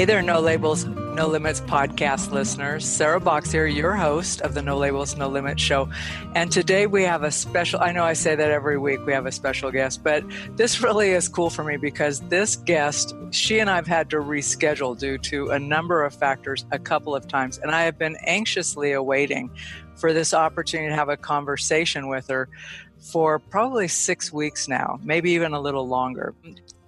[0.00, 2.86] Hey there, No Labels, No Limits podcast listeners.
[2.86, 5.90] Sarah Box here, your host of the No Labels, No Limits show.
[6.34, 9.26] And today we have a special, I know I say that every week we have
[9.26, 10.24] a special guest, but
[10.56, 14.98] this really is cool for me because this guest, she and I've had to reschedule
[14.98, 17.58] due to a number of factors a couple of times.
[17.58, 19.50] And I have been anxiously awaiting
[19.96, 22.48] for this opportunity to have a conversation with her
[23.00, 26.34] for probably six weeks now, maybe even a little longer.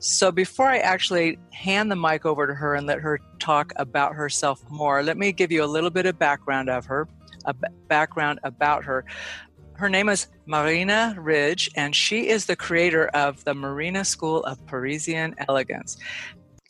[0.02, 4.16] So before I actually hand the mic over to her and let her talk about
[4.16, 7.06] herself more, let me give you a little bit of background of her,
[7.44, 7.54] a
[7.86, 9.04] background about her.
[9.74, 14.66] Her name is Marina Ridge, and she is the creator of the Marina School of
[14.66, 15.96] Parisian Elegance.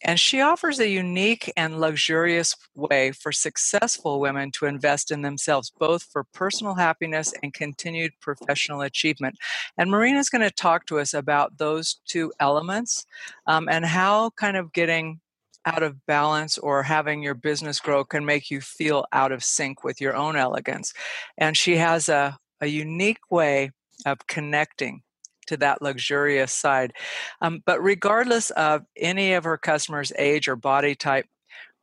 [0.04, 5.70] And she offers a unique and luxurious way for successful women to invest in themselves,
[5.78, 9.36] both for personal happiness and continued professional achievement.
[9.78, 13.06] And Marina is going to talk to us about those two elements
[13.46, 15.20] um, and how kind of getting
[15.64, 19.84] out of balance or having your business grow can make you feel out of sync
[19.84, 20.92] with your own elegance.
[21.38, 23.70] And she has a, a unique way
[24.04, 25.02] of connecting
[25.46, 26.92] to that luxurious side.
[27.40, 31.26] Um, but regardless of any of her customers' age or body type,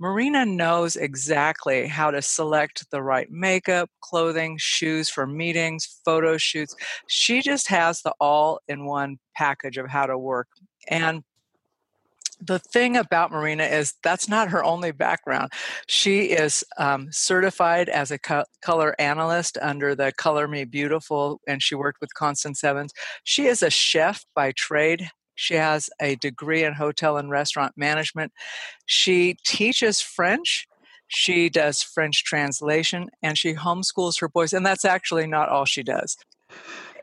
[0.02, 6.74] Marina knows exactly how to select the right makeup, clothing, shoes for meetings, photo shoots.
[7.08, 10.48] She just has the all in one package of how to work.
[10.88, 11.24] And
[12.50, 15.52] the thing about Marina is that's not her only background.
[15.86, 21.62] She is um, certified as a co- color analyst under the Color Me Beautiful, and
[21.62, 22.92] she worked with Constance Evans.
[23.24, 25.12] She is a chef by trade.
[25.36, 28.34] She has a degree in hotel and restaurant management.
[28.88, 30.66] She teaches French.
[31.08, 34.54] She does French translation and she homeschools her boys.
[34.54, 36.18] And that's actually not all she does.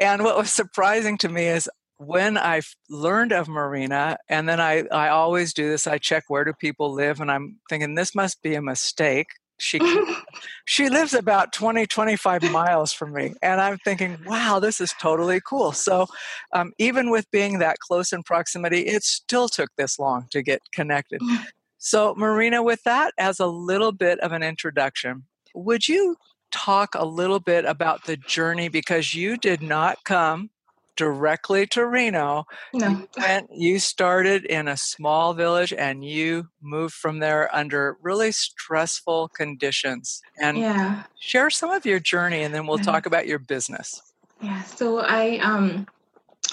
[0.01, 1.69] And what was surprising to me is
[1.99, 6.45] when I learned of Marina, and then I, I always do this, I check where
[6.45, 9.29] do people live, and I'm thinking this must be a mistake.
[9.59, 9.81] She
[10.67, 13.35] she lives about 20, 25 miles from me.
[13.41, 15.73] And I'm thinking, wow, this is totally cool.
[15.73, 16.07] So
[16.53, 20.61] um, even with being that close in proximity, it still took this long to get
[20.73, 21.21] connected.
[21.79, 25.25] So, Marina, with that as a little bit of an introduction,
[25.55, 26.17] would you
[26.51, 30.51] talk a little bit about the journey because you did not come
[30.97, 32.45] directly to Reno.
[32.73, 32.89] No.
[32.89, 38.33] You, went, you started in a small village and you moved from there under really
[38.33, 40.23] stressful conditions.
[40.41, 41.05] And yeah.
[41.21, 44.01] share some of your journey and then we'll talk about your business.
[44.43, 45.87] Yeah, so I um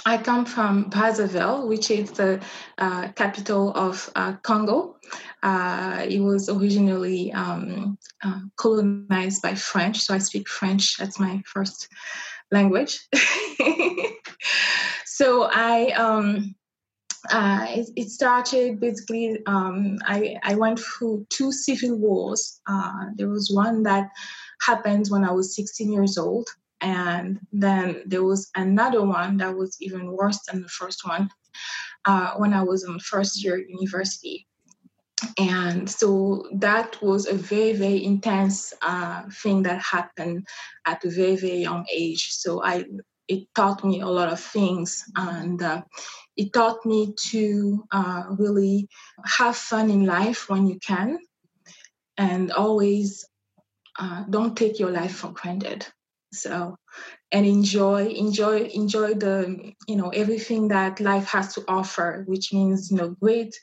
[0.06, 2.42] I come from Brazzaville, which is the
[2.78, 4.98] uh, capital of uh, Congo.
[5.42, 10.98] Uh, it was originally um, uh, colonized by French, so I speak French.
[10.98, 11.88] That's my first
[12.52, 13.00] language.
[15.06, 16.56] so I um,
[17.30, 19.40] uh, it, it, started basically.
[19.46, 22.62] Um, I I went through two civil wars.
[22.68, 24.10] Uh, there was one that
[24.62, 26.48] happened when I was 16 years old,
[26.82, 31.30] and then there was another one that was even worse than the first one
[32.06, 34.48] uh, when I was in first year university
[35.38, 40.46] and so that was a very very intense uh, thing that happened
[40.86, 42.84] at a very very young age so i
[43.28, 45.82] it taught me a lot of things and uh,
[46.36, 48.88] it taught me to uh, really
[49.26, 51.18] have fun in life when you can
[52.18, 53.26] and always
[54.00, 55.86] uh, don't take your life for granted
[56.34, 56.76] so
[57.32, 62.90] and enjoy enjoy enjoy the you know everything that life has to offer which means
[62.92, 63.54] you know great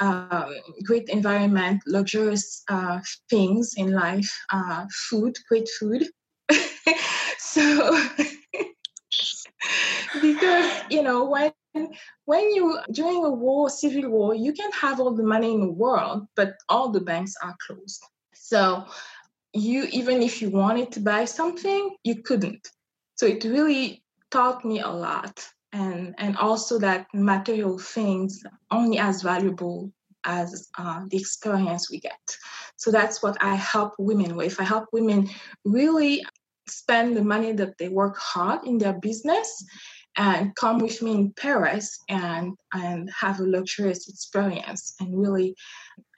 [0.00, 3.00] um, great environment, luxurious uh,
[3.30, 6.08] things in life, uh, food, great food.
[7.38, 8.00] so,
[10.20, 11.52] because you know when
[12.24, 15.72] when you during a war, civil war, you can have all the money in the
[15.72, 18.04] world, but all the banks are closed.
[18.34, 18.84] So
[19.52, 22.68] you even if you wanted to buy something, you couldn't.
[23.16, 29.22] So it really taught me a lot and and also that material things only as
[29.22, 29.92] valuable
[30.24, 32.36] as uh, the experience we get.
[32.76, 34.60] So that's what I help women with.
[34.60, 35.28] I help women
[35.64, 36.24] really
[36.72, 39.64] spend the money that they work hard in their business
[40.16, 45.54] and come with me in Paris and and have a luxurious experience and really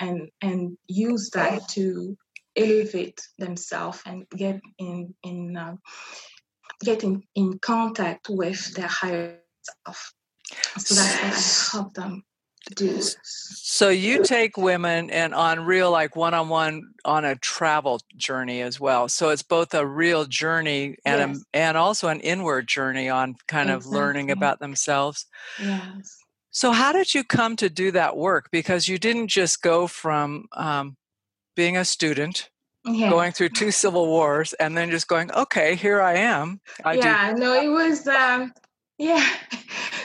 [0.01, 2.17] and and use that to
[2.57, 5.77] elevate themselves and get in in uh,
[6.83, 10.13] get in, in contact with their higher self.
[10.79, 12.25] So that's what I help them
[13.23, 19.09] So you take women and on real like one-on-one on a travel journey as well.
[19.09, 21.45] So it's both a real journey and yes.
[21.53, 23.91] a, and also an inward journey on kind exactly.
[23.91, 25.27] of learning about themselves.
[25.61, 26.19] Yes.
[26.55, 28.49] So, how did you come to do that work?
[28.53, 30.97] Because you didn't just go from um,
[31.57, 32.49] being a student,
[32.85, 33.11] yeah.
[33.11, 36.61] going through two civil wars, and then just going, okay, here I am.
[36.85, 38.53] I yeah, do- no, it was, um,
[38.99, 39.27] yeah.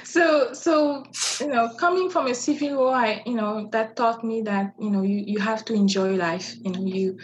[0.03, 1.05] So, so
[1.39, 4.89] you know, coming from a civil war, I, you know, that taught me that you
[4.89, 6.55] know you you have to enjoy life.
[6.63, 7.19] You know, you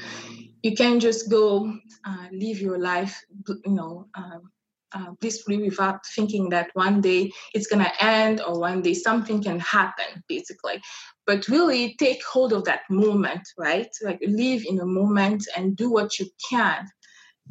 [0.62, 1.74] you can't just go
[2.06, 4.52] uh, live your life, you know, um,
[4.94, 9.42] uh, blissfully without thinking that one day it's going to end or one day something
[9.44, 10.82] can happen, basically.
[11.26, 13.90] But really take hold of that moment, right?
[14.04, 16.88] Like live in a moment and do what you can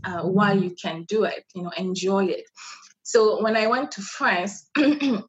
[0.04, 2.44] uh, while you can do it, you know, enjoy it.
[3.04, 5.22] So when I went to France, you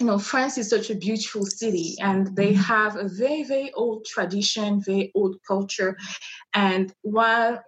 [0.00, 4.82] know, France is such a beautiful city and they have a very, very old tradition,
[4.82, 5.96] very old culture.
[6.54, 7.62] And while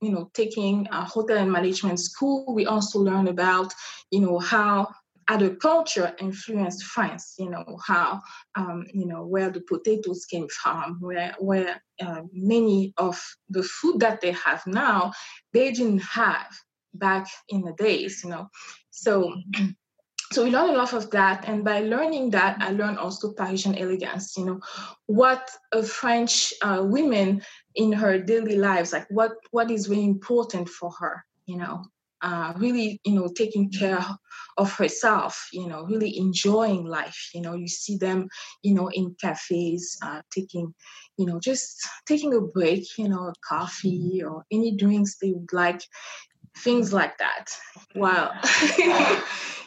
[0.00, 3.72] you know taking a hotel and management school we also learn about
[4.10, 4.88] you know how
[5.26, 8.20] other culture influenced france you know how
[8.54, 13.98] um, you know where the potatoes came from where where uh, many of the food
[14.00, 15.12] that they have now
[15.52, 16.46] they didn't have
[16.98, 18.48] back in the days you know.
[18.90, 19.34] So
[20.32, 23.74] so we learned a lot of that and by learning that i learned also parisian
[23.76, 24.60] elegance you know.
[25.06, 26.84] What a french uh,
[27.74, 31.84] in her daily lives like what what is really important for her you know
[32.20, 34.04] uh, really you know taking care
[34.56, 37.54] of herself you know really enjoying life you know.
[37.54, 38.28] You see them
[38.62, 40.74] you know in cafes uh, taking
[41.16, 45.82] you know just taking a break you know coffee or any drinks they would like
[46.58, 47.46] things like that
[47.94, 48.32] Wow.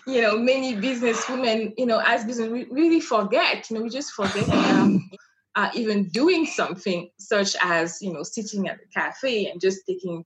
[0.08, 3.90] you know many business women you know as business we really forget you know we
[3.90, 5.10] just forget um,
[5.56, 10.24] uh, even doing something such as you know sitting at the cafe and just taking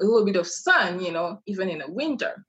[0.00, 2.44] a little bit of sun you know even in the winter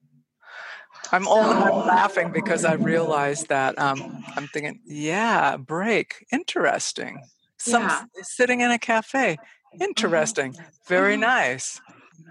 [1.11, 7.19] i'm all laughing because i realized that um, i'm thinking yeah break interesting
[7.57, 8.03] some yeah.
[8.21, 9.81] sitting in a cafe mm-hmm.
[9.81, 10.63] interesting mm-hmm.
[10.87, 11.21] very mm-hmm.
[11.21, 11.81] nice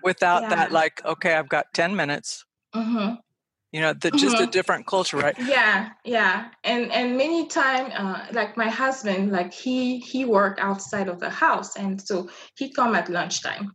[0.06, 0.54] without yeah.
[0.54, 2.44] that like okay i've got 10 minutes.
[2.74, 3.14] Mm-hmm.
[3.72, 4.44] You know the, just mm-hmm.
[4.44, 5.36] a different culture right?
[5.38, 6.36] Yeah yeah.
[6.64, 11.32] And and many time uh, like my husband like he he worked outside of the
[11.44, 13.72] house and so he come at lunchtime.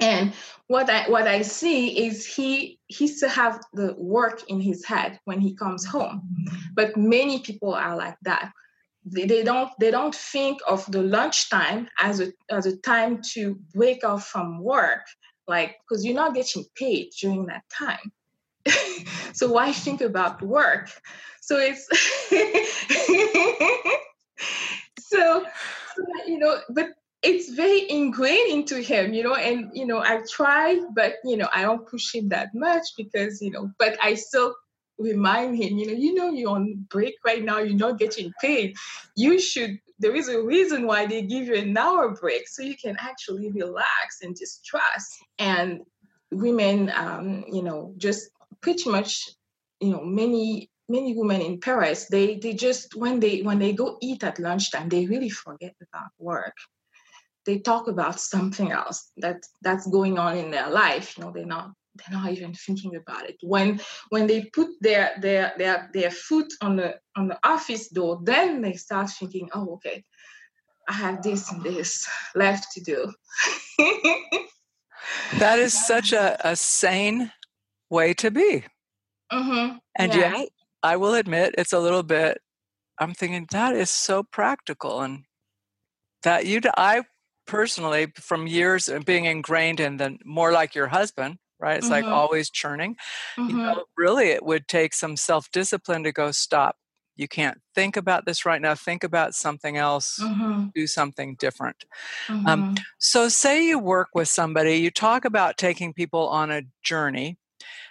[0.00, 0.32] And
[0.68, 5.10] what i what i see is he he still have the work in his head
[5.28, 6.16] when he comes home.
[6.78, 8.52] But many people are like that.
[9.04, 12.28] They, they don't they don't think of the lunchtime as a
[12.58, 13.42] as a time to
[13.74, 15.04] break off from work
[15.48, 18.12] like because you're not getting paid during that time
[19.32, 20.90] so why think about work?
[21.40, 21.88] So it's
[25.00, 25.44] so,
[25.96, 26.90] so you know, but
[27.22, 31.48] it's very ingrained into him, you know, and you know, I try, but you know,
[31.52, 34.54] I don't push him that much because, you know, but I still
[35.02, 38.76] remind him, you know, you know, you're on break right now, you're not getting paid.
[39.16, 42.76] You should there is a reason why they give you an hour break so you
[42.76, 45.08] can actually relax and just trust.
[45.38, 45.82] And
[46.32, 48.28] women, um, you know, just
[48.60, 49.30] pretty much,
[49.80, 53.96] you know, many many women in Paris, they they just when they when they go
[54.00, 56.56] eat at lunchtime, they really forget about work.
[57.46, 61.16] They talk about something else that that's going on in their life.
[61.16, 63.36] You know, they're not they're not even thinking about it.
[63.42, 68.20] When when they put their their their their foot on the on the office door,
[68.24, 70.04] then they start thinking, oh, okay,
[70.88, 73.12] I have this and this left to do.
[75.38, 77.30] that is such a, a sane
[77.90, 78.64] way to be.
[79.32, 79.76] Mm-hmm.
[79.96, 80.36] And yeah.
[80.36, 80.48] yet,
[80.82, 82.40] I will admit, it's a little bit.
[82.98, 85.24] I'm thinking that is so practical, and
[86.22, 86.60] that you.
[86.76, 87.02] I
[87.46, 91.78] personally, from years of being ingrained in the more like your husband, right?
[91.78, 91.92] It's mm-hmm.
[91.92, 92.96] like always churning.
[93.38, 93.50] Mm-hmm.
[93.50, 96.76] You know, really, it would take some self discipline to go stop.
[97.16, 98.74] You can't think about this right now.
[98.74, 100.18] Think about something else.
[100.20, 100.68] Mm-hmm.
[100.74, 101.84] Do something different.
[102.28, 102.74] Um, mm-hmm.
[102.98, 104.76] so, say you work with somebody.
[104.76, 107.38] You talk about taking people on a journey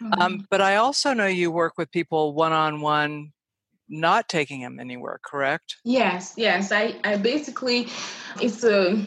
[0.01, 0.21] Mm-hmm.
[0.21, 3.31] Um, but I also know you work with people one on one,
[3.89, 5.77] not taking them anywhere, correct?
[5.83, 6.71] Yes, yes.
[6.71, 7.87] I, I basically,
[8.39, 9.05] it's a,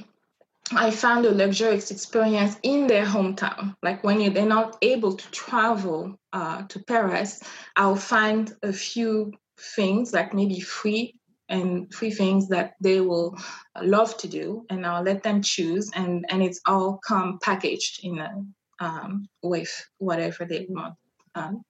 [0.73, 3.75] I found a luxurious experience in their hometown.
[3.83, 7.43] Like when you, they're not able to travel uh, to Paris,
[7.77, 9.33] I'll find a few
[9.77, 11.15] things, like maybe free
[11.51, 13.37] and free things that they will
[13.83, 18.19] love to do, and I'll let them choose, and and it's all come packaged in
[18.19, 18.33] a
[18.81, 20.95] um, with whatever they want.
[21.35, 21.63] Um,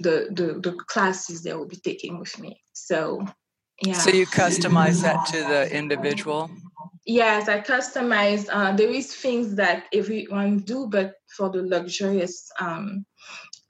[0.00, 2.60] the, the the classes they will be taking with me.
[2.74, 3.26] So
[3.82, 3.94] yeah.
[3.94, 6.50] So you customize that to the individual.
[7.08, 8.50] Yes, I customize.
[8.52, 13.06] Uh, there is things that everyone do, but for the luxurious um,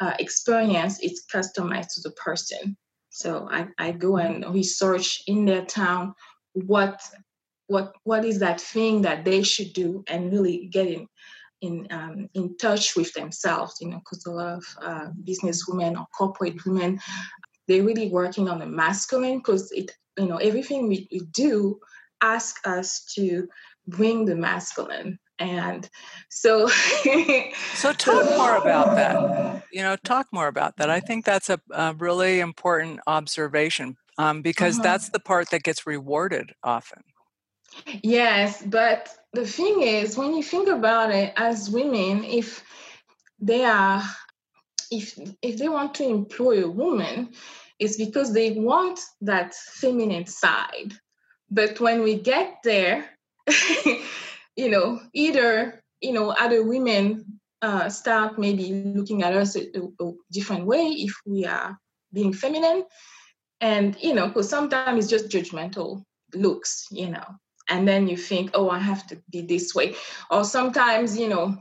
[0.01, 2.77] uh, experience, it's customized to the person.
[3.11, 6.15] So I, I go and research in their town
[6.55, 7.01] what
[7.69, 11.07] what what is that thing that they should do and really get in
[11.61, 13.77] in um, in touch with themselves.
[13.81, 16.99] You know, because a lot of uh, business women or corporate women
[17.69, 21.79] they're really working on the masculine because it you know everything we, we do
[22.21, 23.49] ask us to
[23.87, 25.89] bring the masculine and
[26.29, 26.67] so
[27.75, 29.65] so talk more about that.
[29.73, 30.89] You know talk more about that.
[30.91, 34.83] I think that's a, a really important observation um, because uh-huh.
[34.83, 37.03] that's the part that gets rewarded often.
[38.03, 42.65] Yes but the thing is when you think about it as women if
[43.41, 44.03] they are
[44.91, 47.29] if if they want to employ a woman
[47.79, 50.95] it's because they want that feminine side
[51.51, 53.09] but when we get there
[54.59, 59.63] you know, either, you know, other women uh, start maybe looking at us a,
[60.01, 61.79] a, different way if we are
[62.13, 62.85] being feminine.
[63.61, 66.03] And, you know, because sometimes it's just judgmental
[66.35, 67.25] looks, you know,
[67.69, 69.95] and then you think, oh, I have to be this way.
[70.29, 71.57] Or sometimes, you know,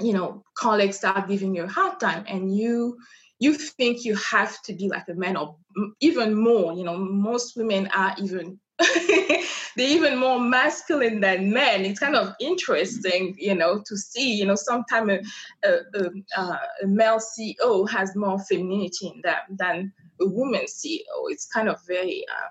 [0.00, 2.98] you know, colleagues start giving you a hard time and you
[3.38, 5.56] you think you have to be like a man or
[6.00, 8.60] even more you know most women are even
[9.76, 11.84] they're even more masculine than men.
[11.84, 15.28] It's kind of interesting, you know, to see, you know, sometimes
[15.64, 16.42] a, a, a,
[16.82, 21.28] a male CEO has more femininity in them than a woman CEO.
[21.28, 22.48] It's kind of very uh,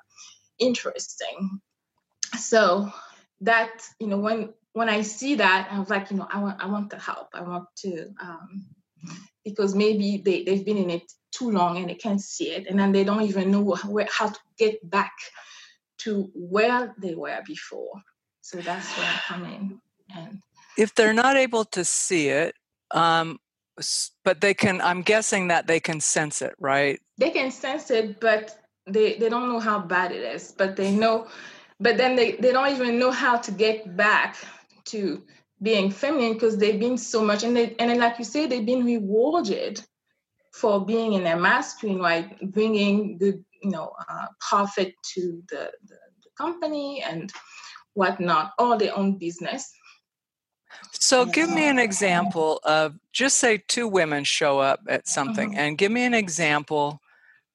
[0.60, 1.60] interesting.
[2.38, 2.92] So
[3.42, 6.64] that, you know, when when I see that, I was like, you know, I want
[6.64, 7.30] I want to help.
[7.34, 8.66] I want to um,
[9.44, 12.78] because maybe they, they've been in it too long and they can't see it and
[12.78, 13.76] then they don't even know
[14.10, 15.14] how to get back
[16.00, 17.94] to where they were before.
[18.42, 19.82] So that's where I come in.
[20.16, 20.42] And
[20.78, 22.56] if they're not able to see it,
[22.92, 23.40] um,
[24.24, 27.00] but they can, I'm guessing that they can sense it, right?
[27.18, 30.92] They can sense it, but they, they don't know how bad it is, but they
[30.92, 31.28] know,
[31.80, 34.38] but then they, they don't even know how to get back
[34.86, 35.24] to
[35.62, 38.66] being feminine because they've been so much, and they, and then, like you say, they've
[38.66, 39.82] been rewarded
[40.54, 42.52] for being in their masculine, right?
[42.52, 47.34] Bringing good you know uh, profit to the, the, the, company and
[47.94, 49.70] whatnot, or their own business.
[50.94, 55.60] So, give me an example of just say two women show up at something, mm-hmm.
[55.60, 57.02] and give me an example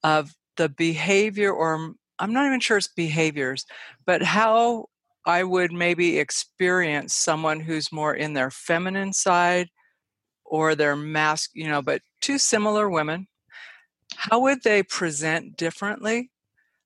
[0.03, 3.65] of the behavior, or I'm not even sure it's behaviors,
[4.05, 4.87] but how
[5.25, 9.69] I would maybe experience someone who's more in their feminine side
[10.45, 13.27] or their mask, you know, but two similar women
[14.15, 16.31] how would they present differently?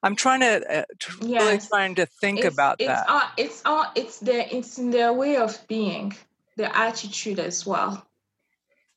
[0.01, 0.83] I'm trying to uh,
[1.21, 1.43] yes.
[1.43, 3.09] really trying to think it's, about it's that.
[3.09, 6.15] All, it's all it's their it's in their way of being,
[6.55, 8.05] their attitude as well.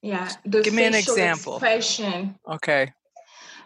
[0.01, 0.31] Yeah.
[0.49, 1.55] Give me an example.
[1.55, 2.37] Expression.
[2.49, 2.93] Okay.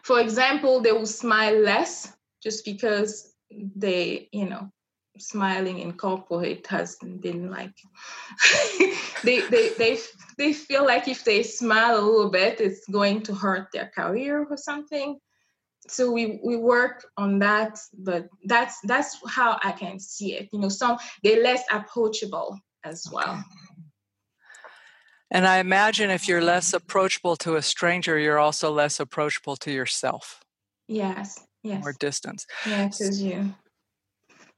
[0.02, 4.70] For example, they will smile less just because they, you know,
[5.18, 7.74] smiling in corporate has been like
[9.24, 9.98] they, they they
[10.38, 14.46] they feel like if they smile a little bit it's going to hurt their career
[14.48, 15.18] or something.
[15.88, 20.48] So we we work on that but that's that's how i can see it.
[20.52, 23.42] You know some they're less approachable as well.
[25.30, 29.70] And i imagine if you're less approachable to a stranger you're also less approachable to
[29.70, 30.40] yourself.
[30.88, 31.82] Yes yes.
[31.82, 32.46] More distance.
[32.66, 33.54] Yeah because you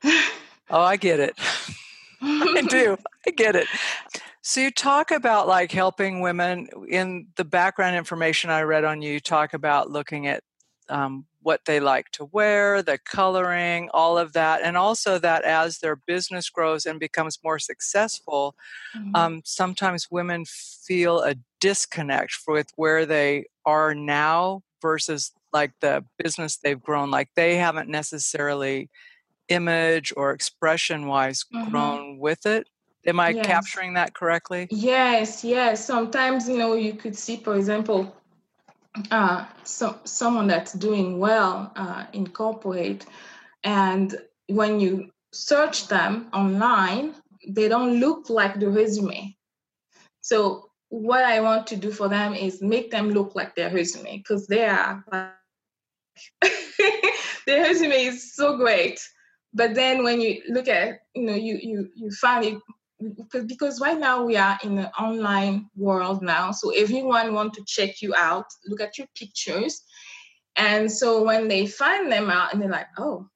[0.70, 1.38] Oh, I get it.
[2.20, 2.96] I do.
[3.26, 3.66] I get it.
[4.42, 9.12] So you talk about like helping women in the background information I read on you,
[9.12, 10.42] you talk about looking at
[10.88, 15.78] um, what they like to wear, the coloring, all of that, and also that as
[15.78, 18.54] their business grows and becomes more successful,
[18.96, 19.14] mm-hmm.
[19.14, 26.56] um, sometimes women feel a disconnect with where they are now versus like the business
[26.56, 27.10] they've grown.
[27.10, 28.88] Like they haven't necessarily
[29.48, 31.70] image or expression wise mm-hmm.
[31.70, 32.68] grown with it?
[33.06, 33.46] Am i yes.
[33.46, 34.66] capturing that correctly?
[34.70, 35.84] Yes yes.
[35.84, 38.14] Sometimes you know you could see for example
[39.10, 43.06] uh some someone that's doing well uh, in corporate
[43.62, 44.16] and
[44.48, 47.14] when you search them online
[47.48, 49.34] they don't look like the resume.
[50.20, 54.18] So what i want to do for them is make them look like their resume
[54.18, 55.32] because they are like
[57.46, 59.00] their resume is so great
[59.54, 62.58] but then when you look at you know you you you find it
[63.46, 68.02] because right now we are in an online world now so everyone want to check
[68.02, 69.82] you out look at your pictures
[70.56, 73.26] and so when they find them out and they're like oh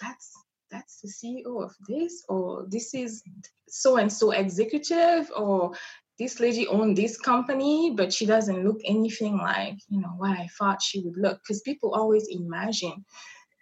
[0.00, 0.32] that's
[0.70, 3.22] that's the ceo of this or this is
[3.68, 5.72] so and so executive or
[6.20, 10.48] this lady owned this company, but she doesn't look anything like, you know, what I
[10.58, 11.40] thought she would look.
[11.42, 13.06] Because people always imagine,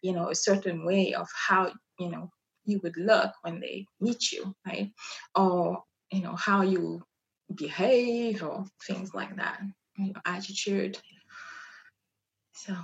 [0.02, 2.30] you know, a certain way of how, you know,
[2.64, 4.92] you would look when they meet you, right?
[5.34, 7.02] Or, you know, how you
[7.54, 9.60] behave or things like that,
[9.96, 10.98] your attitude.
[12.52, 12.74] So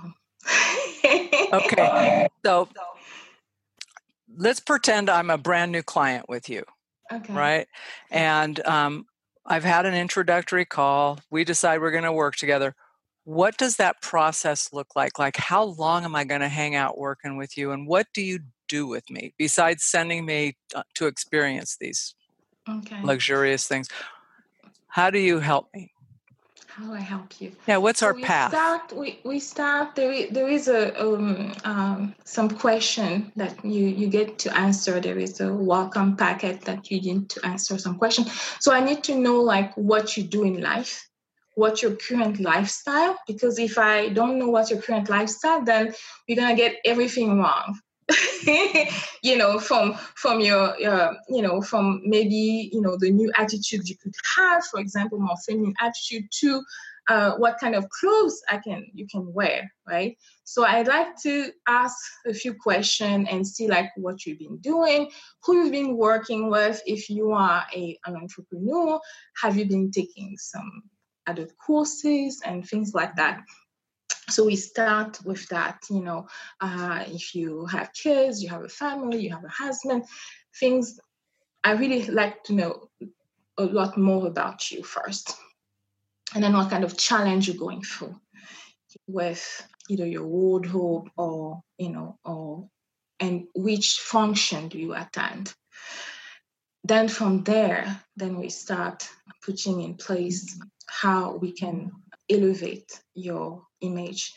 [1.53, 2.27] okay.
[2.45, 2.69] So
[4.37, 6.63] let's pretend I'm a brand new client with you.
[7.11, 7.33] Okay.
[7.33, 7.67] Right.
[8.11, 9.05] And um,
[9.45, 11.19] I've had an introductory call.
[11.31, 12.75] We decide we're going to work together.
[13.23, 15.17] What does that process look like?
[15.17, 17.71] Like, how long am I going to hang out working with you?
[17.71, 22.15] And what do you do with me besides sending me uh, to experience these
[22.69, 23.01] okay.
[23.03, 23.87] luxurious things?
[24.87, 25.91] How do you help me?
[26.75, 27.53] how do I help you?
[27.67, 28.51] Yeah, what's so our we path?
[28.51, 33.85] Start, we, we start, there is, there is a, um, um, some question that you,
[33.85, 34.99] you get to answer.
[34.99, 38.25] There is a welcome packet that you need to answer some question.
[38.59, 41.07] So I need to know like what you do in life,
[41.53, 45.93] what your current lifestyle, because if I don't know what your current lifestyle, then
[46.27, 47.79] we're going to get everything wrong.
[49.23, 53.89] you know from from your uh, you know from maybe you know the new attitude
[53.89, 56.61] you could have for example more feminine attitude to
[57.07, 60.17] uh, what kind of clothes I can you can wear, right?
[60.43, 61.95] So I'd like to ask
[62.25, 65.11] a few questions and see like what you've been doing,
[65.43, 66.81] who you've been working with.
[66.85, 68.99] If you are a, an entrepreneur,
[69.41, 70.83] have you been taking some
[71.27, 73.41] other courses and things like that?
[74.29, 76.27] So we start with that you know
[76.61, 80.03] uh, if you have kids you have a family you have a husband
[80.59, 80.99] things
[81.63, 82.89] i really like to know
[83.57, 85.35] a lot more about you first.
[86.33, 88.15] And then what kind of challenge you're going through
[89.07, 92.69] with either your wardrobe or you know or
[93.19, 95.53] and which function do you attend?
[96.83, 99.07] Then from there then we start
[99.43, 101.91] putting in place how we can
[102.29, 104.33] elevate your image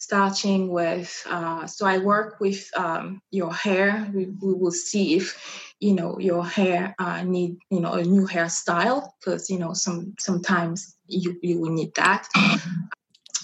[0.00, 4.10] starting with uh, so i work with um, your hair.
[4.14, 8.26] We, we, will see if you know your hair uh, need you know a new
[8.26, 12.26] hairstyle because you know some sometimes you, you will need that.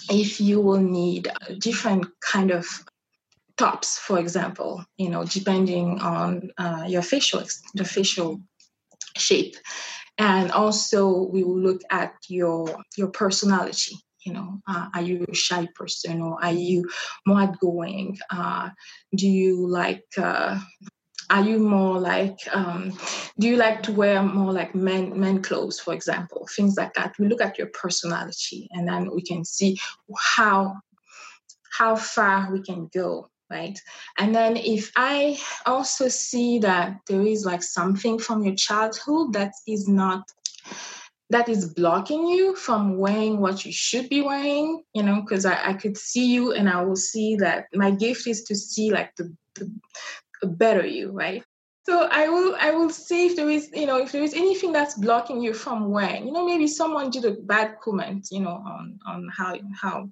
[0.09, 2.65] If you will need different kind of
[3.57, 7.43] tops for example you know depending on uh, your facial
[7.75, 8.41] the facial
[9.15, 9.55] shape.
[10.19, 13.95] And also we will look at your your personality
[14.27, 16.89] you know uh, are you a shy person or are you
[17.25, 18.17] more outgoing?
[18.29, 18.69] Uh,
[19.15, 20.59] do you like uh,
[21.29, 22.97] are you more like um,
[23.39, 27.15] do you like to wear more like men men clothes for example things like that?
[27.17, 29.79] We look at your personality and then we can see
[30.17, 30.75] how
[31.71, 33.79] how far we can go right?
[34.19, 39.53] And then if i also see that there is like something from your childhood that
[39.65, 40.23] is not
[41.29, 45.69] that is blocking you from wearing what you should be wearing you know because I,
[45.69, 49.15] I could see you and i will see that my gift is to see like
[49.15, 49.71] the, the,
[50.47, 51.43] better you right
[51.83, 54.71] so i will i will see if there is you know if there is anything
[54.71, 58.63] that's blocking you from wearing you know maybe someone did a bad comment you know
[58.65, 60.07] on on how how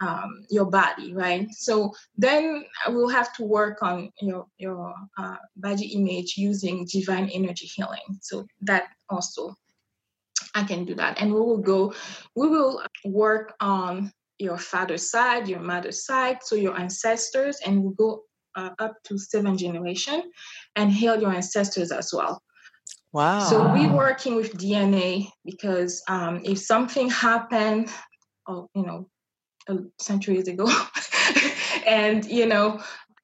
[0.00, 1.52] um, your body, right?
[1.52, 7.66] So then we'll have to work on your your uh, body image using divine energy
[7.66, 8.18] healing.
[8.20, 9.56] So that also
[10.58, 11.94] I can do that, and we will go.
[12.34, 17.92] We will work on your father's side, your mother's side, so your ancestors, and we'll
[17.92, 18.22] go
[18.56, 20.22] uh, up to seven generation
[20.76, 22.42] and heal your ancestors as well.
[23.12, 23.40] Wow.
[23.40, 27.88] So we're working with DNA because um, if something happened,
[28.46, 29.08] oh, you know,
[29.98, 30.66] centuries ago
[31.86, 32.80] and you know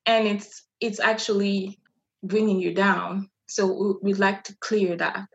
[0.07, 1.79] and it's it's actually
[2.23, 5.27] bringing you down so we'd like to clear that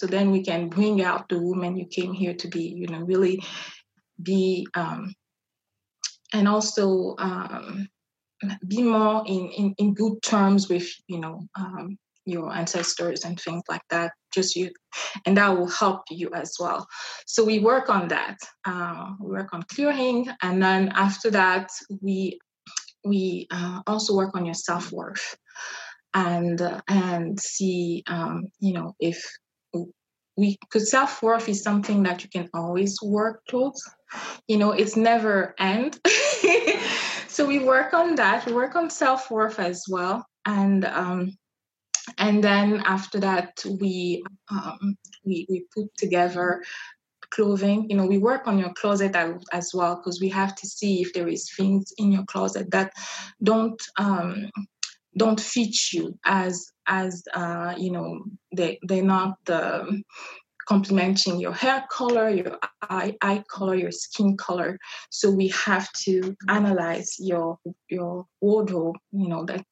[0.00, 3.00] so then we can bring out the woman you came here to be you know
[3.00, 3.42] really
[4.22, 5.12] be um
[6.32, 7.86] and also um
[8.66, 13.62] be more in, in, in good terms with you know um, your ancestors and things
[13.68, 14.12] like that.
[14.32, 14.70] Just you
[15.26, 16.86] and that will help you as well.
[17.26, 21.68] So we work on that uh, we work on clearing and then after that
[22.00, 22.38] we
[23.04, 25.36] we uh, also work on your self-worth
[26.14, 29.22] and uh, and see um, you know if
[30.40, 33.80] we because self-worth is something that you can always work towards.
[34.48, 36.00] You know it's never end.
[37.40, 38.44] So we work on that.
[38.44, 40.26] We work on self-worth as well.
[40.44, 41.38] And um,
[42.18, 46.62] and then after that we um, we, we put together
[47.30, 47.88] clothing.
[47.88, 49.14] You know we work on your closet
[49.52, 52.92] as well because we have to see if there is things in your closet that
[53.42, 54.50] don't um,
[55.16, 58.24] don't fit you as as uh, you know
[58.54, 60.02] they they're not um,
[60.68, 64.78] complementing your hair color, your eye, eye color, your skin color.
[65.10, 69.64] So we have to analyze your your wardrobe, you know, that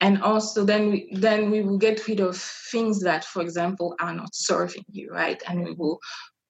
[0.00, 2.36] and also then we then we will get rid of
[2.70, 5.42] things that, for example, are not serving you, right?
[5.48, 5.98] And we will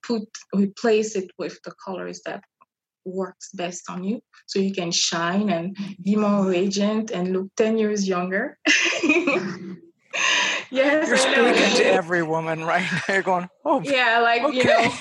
[0.03, 2.43] put replace it with the colors that
[3.05, 7.79] works best on you so you can shine and be more radiant and look 10
[7.79, 8.59] years younger
[10.71, 13.15] yes, you're speaking to every woman right now.
[13.15, 14.57] You're going, oh, yeah, like okay.
[14.57, 14.93] you know,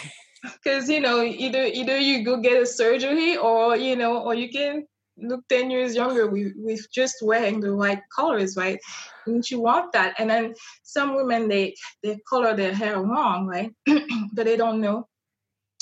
[0.53, 4.49] because you know, either either you go get a surgery or you know, or you
[4.49, 4.85] can
[5.19, 8.79] look 10 years younger with, with just wearing the right colors right
[9.25, 10.53] don't you want that and then
[10.83, 13.71] some women they they color their hair wrong right
[14.33, 15.07] but they don't know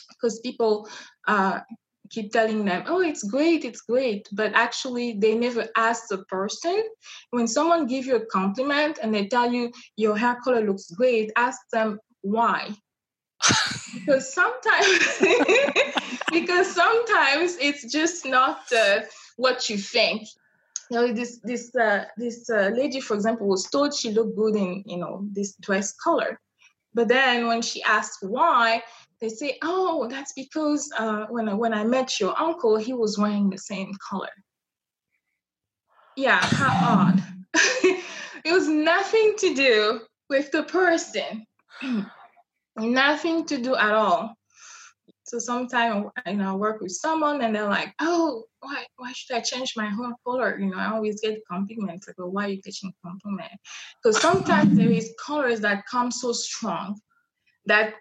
[0.10, 0.88] because people
[1.28, 1.60] uh,
[2.15, 4.28] keep telling them, oh, it's great, it's great.
[4.32, 6.82] But actually, they never ask the person.
[7.32, 11.32] When someone gives you a compliment and they tell you your hair color looks great,
[11.36, 12.73] ask them why.
[13.93, 15.04] because sometimes,
[16.32, 19.01] because sometimes it's just not uh,
[19.36, 20.28] what you think.
[20.89, 24.56] You know, this this uh, this uh, lady, for example, was told she looked good
[24.56, 26.39] in you know this dress color,
[26.93, 28.84] but then when she asked why,
[29.25, 33.17] they say, "Oh, that's because uh, when I, when I met your uncle, he was
[33.17, 34.29] wearing the same color."
[36.15, 37.23] Yeah, how odd.
[38.45, 41.45] it was nothing to do with the person,
[42.77, 44.35] nothing to do at all.
[45.23, 49.38] So sometimes you know, I work with someone and they're like, "Oh, why why should
[49.38, 52.49] I change my hair color?" You know, I always get compliments like, well, "Why are
[52.49, 53.53] you getting compliment?"
[53.97, 56.99] Because sometimes there is colors that come so strong
[57.65, 57.95] that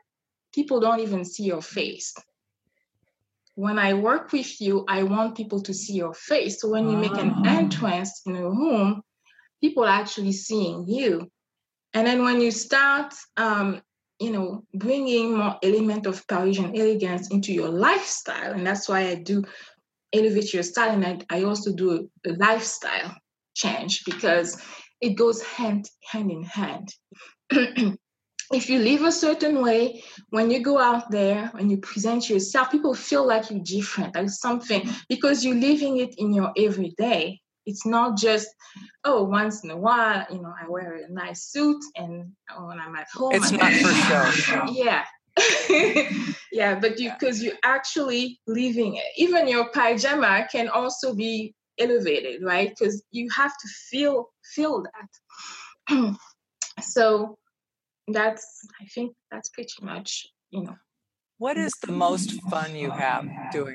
[0.54, 2.14] people don't even see your face.
[3.56, 6.60] When I work with you, I want people to see your face.
[6.60, 7.58] So when you make an ah.
[7.58, 9.02] entrance in a room,
[9.60, 11.30] people are actually seeing you.
[11.92, 13.80] And then when you start, um,
[14.18, 19.14] you know, bringing more element of Parisian elegance into your lifestyle, and that's why I
[19.16, 19.44] do
[20.12, 23.16] elevate your style, and I, I also do a lifestyle
[23.54, 24.60] change because
[25.00, 26.88] it goes hand hand in hand.
[28.52, 32.70] if you live a certain way, when you go out there, when you present yourself,
[32.70, 37.40] people feel like you're different, like something, because you're living it in your everyday.
[37.66, 38.48] It's not just,
[39.04, 42.94] oh, once in a while, you know, I wear a nice suit and when I'm
[42.96, 43.33] at home.
[43.35, 43.92] It's not for
[44.42, 44.64] show.
[44.70, 45.04] Yeah.
[46.52, 49.04] yeah, but you because you're actually living it.
[49.16, 52.68] Even your pajama can also be elevated, right?
[52.68, 54.85] Because you have to feel feel
[55.88, 56.16] that.
[56.80, 57.37] so
[58.08, 60.76] that's i think that's pretty much you know
[61.38, 63.74] what is the most fun you have doing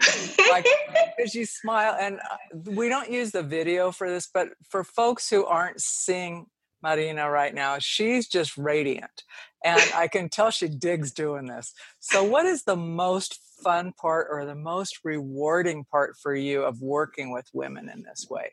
[0.50, 0.66] like
[1.18, 5.30] because you smile and uh, we don't use the video for this but for folks
[5.30, 6.46] who aren't seeing
[6.82, 9.24] marina right now she's just radiant
[9.64, 11.74] and i can tell she digs doing this.
[12.00, 16.82] So what is the most fun part or the most rewarding part for you of
[16.82, 18.52] working with women in this way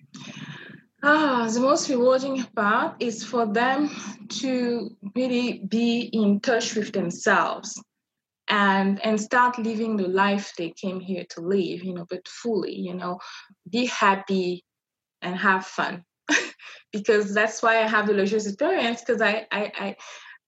[1.09, 3.88] Ah, the most rewarding part is for them
[4.29, 7.81] to really be in touch with themselves
[8.49, 12.75] and and start living the life they came here to live, you know, but fully,
[12.75, 13.21] you know,
[13.71, 14.64] be happy
[15.23, 16.03] and have fun.
[16.92, 19.97] because that's why I have the luxurious experience, because I, I I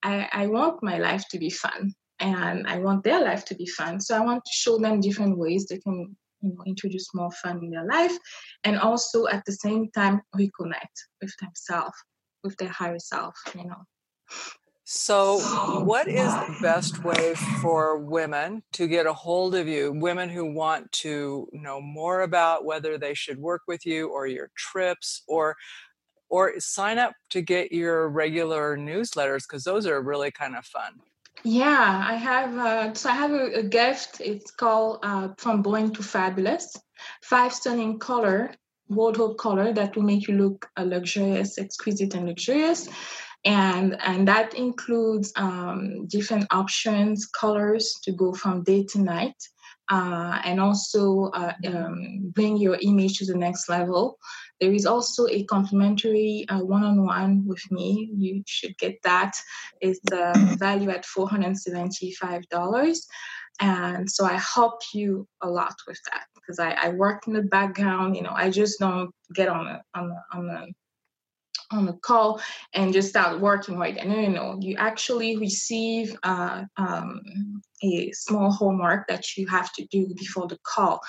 [0.02, 3.66] I I want my life to be fun and I want their life to be
[3.66, 4.00] fun.
[4.00, 7.62] So I want to show them different ways they can you know introduce more fun
[7.62, 8.16] in their life
[8.64, 11.96] and also at the same time reconnect with themselves
[12.44, 13.84] with their higher self you know.
[14.90, 15.38] So
[15.84, 19.92] what is the best way for women to get a hold of you?
[19.92, 24.50] Women who want to know more about whether they should work with you or your
[24.56, 25.56] trips or
[26.30, 30.94] or sign up to get your regular newsletters because those are really kind of fun
[31.44, 32.56] yeah, I have.
[32.56, 34.20] Uh, so I have a, a gift.
[34.20, 36.76] It's called uh, "From Boring to Fabulous."
[37.22, 38.54] Five stunning color
[38.88, 42.88] wardrobe color that will make you look uh, luxurious, exquisite, and luxurious.
[43.44, 49.36] And and that includes um, different options, colors to go from day to night.
[49.90, 54.18] Uh, and also uh, um, bring your image to the next level.
[54.60, 58.10] There is also a complimentary uh, one-on-one with me.
[58.14, 59.32] You should get that.
[59.80, 62.98] It's the value at $475.
[63.60, 67.42] And so I help you a lot with that because I, I work in the
[67.42, 68.14] background.
[68.16, 70.66] You know, I just don't get on a, on a, on a
[71.70, 72.40] on the call
[72.74, 74.58] and just start working right and no, no, no.
[74.60, 77.20] you actually receive uh, um,
[77.82, 81.00] a small homework that you have to do before the call.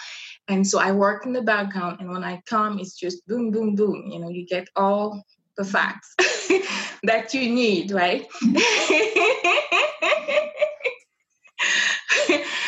[0.47, 3.75] And so i work in the background and when i come it's just boom boom
[3.75, 4.09] boom.
[4.11, 5.23] You know you get all
[5.57, 6.15] the facts
[7.03, 8.27] that you need right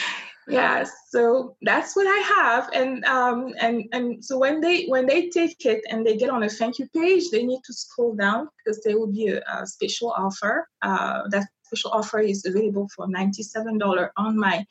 [0.48, 5.30] yeah so that's what i have and um and and so when they when they
[5.30, 8.50] take it and they get on a thank you page they need to scroll down
[8.58, 13.08] because there will be a, a special offer uh, that special offer is available for
[13.08, 14.66] $97 on my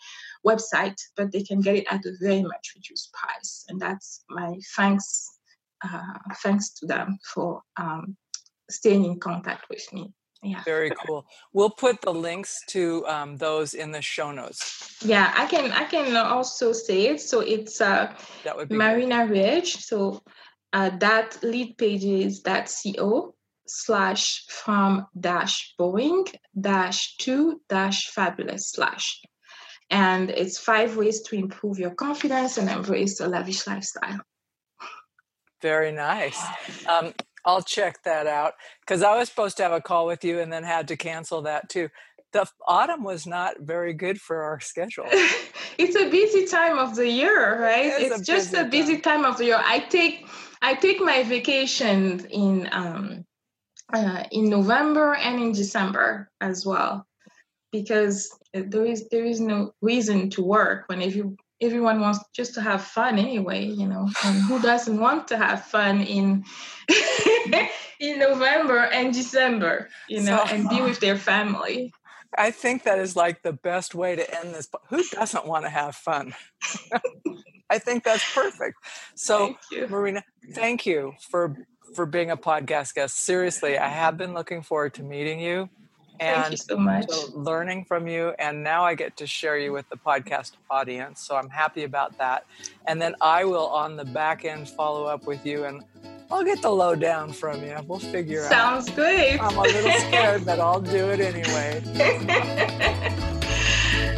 [0.46, 4.58] website but they can get it at a very much reduced price and that's my
[4.76, 5.38] thanks
[5.84, 8.16] uh, thanks to them for um,
[8.68, 10.62] staying in contact with me yeah.
[10.64, 11.26] Very cool.
[11.52, 14.96] We'll put the links to um, those in the show notes.
[15.04, 17.20] Yeah i can i can also say it.
[17.20, 18.12] So it's uh
[18.44, 19.36] that would be marina good.
[19.36, 19.76] ridge.
[19.76, 20.22] So
[20.72, 22.42] uh, that lead page is.
[22.42, 23.34] that co
[23.66, 29.20] slash from dash boeing dash two dash fabulous slash.
[29.90, 34.20] And it's five ways to improve your confidence and embrace a lavish lifestyle.
[35.62, 36.40] Very nice.
[36.88, 37.12] Um,
[37.44, 40.52] I'll check that out because I was supposed to have a call with you and
[40.52, 41.88] then had to cancel that too.
[42.32, 45.06] The autumn was not very good for our schedule.
[45.78, 47.86] it's a busy time of the year, right?
[47.86, 49.22] It it's a just busy a busy time.
[49.22, 49.32] time.
[49.32, 49.60] of the year.
[49.62, 50.26] I take
[50.62, 53.24] I take my vacation in um,
[53.92, 57.06] uh, in November and in December as well
[57.72, 62.54] because there is there is no reason to work when if you everyone wants just
[62.54, 66.42] to have fun anyway you know and who doesn't want to have fun in
[68.00, 71.92] in november and december you know so, and be with their family
[72.36, 75.70] i think that is like the best way to end this who doesn't want to
[75.70, 76.34] have fun
[77.70, 78.76] i think that's perfect
[79.14, 80.22] so thank marina
[80.54, 81.56] thank you for
[81.94, 85.68] for being a podcast guest seriously i have been looking forward to meeting you
[86.20, 87.10] and so much.
[87.34, 88.34] learning from you.
[88.38, 91.20] And now I get to share you with the podcast audience.
[91.22, 92.44] So I'm happy about that.
[92.86, 95.82] And then I will, on the back end, follow up with you and
[96.30, 97.76] I'll get the lowdown from you.
[97.88, 98.94] We'll figure Sounds out.
[98.94, 99.40] Sounds good.
[99.40, 101.82] I'm a little scared, but I'll do it anyway.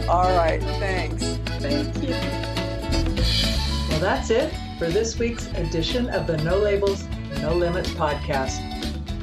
[0.08, 0.60] All right.
[0.78, 1.22] Thanks.
[1.62, 2.14] Thank you.
[3.88, 7.04] Well, that's it for this week's edition of the No Labels,
[7.40, 8.68] No Limits podcast.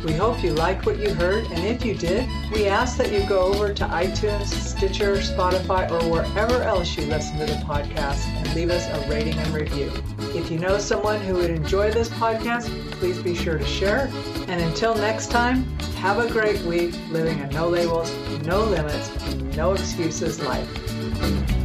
[0.04, 3.28] We hope you liked what you heard, and if you did, we ask that you
[3.28, 8.56] go over to iTunes, Stitcher, Spotify, or wherever else you listen to the podcast and
[8.56, 9.92] leave us a rating and review.
[10.36, 14.12] If you know someone who would enjoy this podcast, please be sure to share.
[14.48, 15.64] And until next time,
[15.98, 18.14] have a great week living a no labels,
[18.44, 19.10] no limits,
[19.56, 21.59] no excuses life.